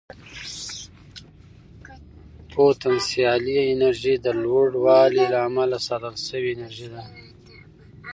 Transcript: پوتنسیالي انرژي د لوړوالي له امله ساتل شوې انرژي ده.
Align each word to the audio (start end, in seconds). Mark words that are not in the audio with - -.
پوتنسیالي 2.55 3.57
انرژي 3.73 4.15
د 4.25 4.27
لوړوالي 4.43 5.23
له 5.31 5.37
امله 5.47 5.77
ساتل 5.87 6.15
شوې 6.27 6.49
انرژي 6.55 6.87
ده. 6.93 7.03